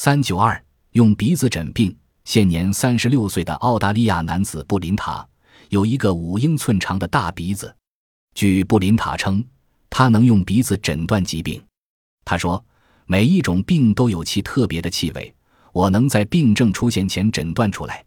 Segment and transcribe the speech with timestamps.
[0.00, 1.92] 三九二用鼻子诊病
[2.22, 5.26] 现年三十六岁的澳大利亚男子布林塔
[5.70, 7.74] 有一个五英寸长的大鼻子。
[8.32, 9.44] 据布林塔称
[9.90, 11.60] 他能用鼻子诊断疾病。
[12.24, 12.64] 他说
[13.06, 15.34] 每一种病都有其特别的气味
[15.72, 18.04] 我能在病症出现前诊断出来